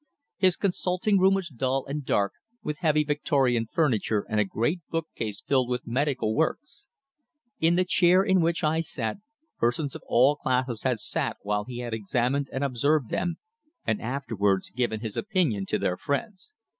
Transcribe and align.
His 0.37 0.55
consulting 0.55 1.19
room 1.19 1.35
was 1.35 1.49
dull 1.49 1.85
and 1.85 2.03
dark, 2.03 2.33
with 2.63 2.79
heavy 2.79 3.03
Victorian 3.03 3.67
furniture 3.71 4.25
and 4.27 4.39
a 4.39 4.43
great 4.45 4.79
bookcase 4.89 5.41
filled 5.41 5.69
with 5.69 5.85
medical 5.85 6.33
works. 6.33 6.87
In 7.59 7.75
the 7.75 7.85
chair 7.85 8.23
in 8.23 8.41
which 8.41 8.63
I 8.63 8.81
sat 8.81 9.17
persons 9.59 9.93
of 9.93 10.01
all 10.07 10.37
classes 10.37 10.81
had 10.81 10.99
sat 10.99 11.37
while 11.43 11.65
he 11.65 11.81
had 11.81 11.93
examined 11.93 12.49
and 12.51 12.63
observed 12.63 13.09
them, 13.11 13.35
and 13.85 14.01
afterwards 14.01 14.71
given 14.71 15.01
his 15.01 15.15
opinion 15.15 15.67
to 15.67 15.77
their 15.77 15.97
friends. 15.97 16.55